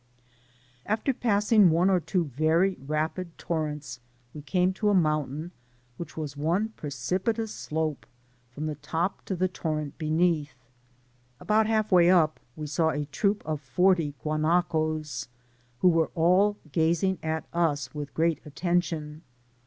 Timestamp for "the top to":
8.65-9.35